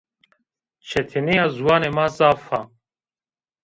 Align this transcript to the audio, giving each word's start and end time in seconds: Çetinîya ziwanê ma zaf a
Çetinîya 0.87 1.45
ziwanê 1.55 1.89
ma 1.95 2.05
zaf 2.15 2.43
a 2.57 2.61